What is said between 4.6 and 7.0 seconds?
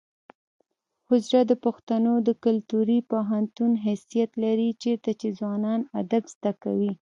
چیرته چې ځوانان ادب زده کوي.